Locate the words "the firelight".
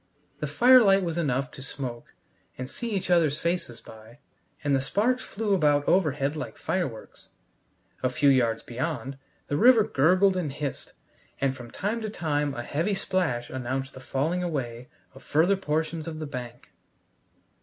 0.39-1.03